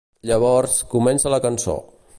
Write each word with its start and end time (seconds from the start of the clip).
Llavors, 0.29 0.73
comença 0.95 1.35
la 1.37 1.41
cançó. 1.47 1.79